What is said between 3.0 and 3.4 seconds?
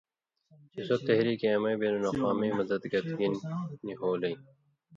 گِن